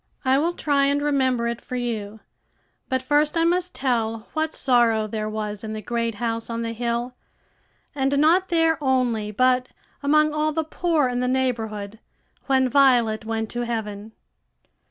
I 0.25 0.39
will 0.39 0.53
try 0.55 0.85
and 0.85 0.99
remember 0.99 1.47
it 1.47 1.61
for 1.61 1.75
you; 1.75 2.21
but 2.89 3.03
first 3.03 3.37
I 3.37 3.43
must 3.43 3.75
tell 3.75 4.27
what 4.33 4.55
sorrow 4.55 5.05
there 5.05 5.29
was 5.29 5.63
in 5.63 5.73
the 5.73 5.81
great 5.83 6.15
house 6.15 6.49
on 6.49 6.63
the 6.63 6.73
hill, 6.73 7.13
and 7.93 8.17
not 8.17 8.49
there 8.49 8.83
only, 8.83 9.29
but 9.29 9.67
among 10.01 10.33
all 10.33 10.53
the 10.53 10.63
poor 10.63 11.07
in 11.07 11.19
the 11.19 11.27
neighborhood, 11.27 11.99
when 12.47 12.67
Violet 12.67 13.25
went 13.25 13.51
to 13.51 13.61
heaven. 13.61 14.13